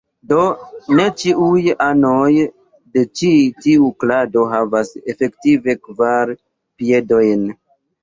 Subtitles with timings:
[0.29, 0.37] Do
[0.99, 3.31] ne ĉiuj anoj de ĉi
[3.67, 7.51] tiu klado havas efektive kvar piedojn.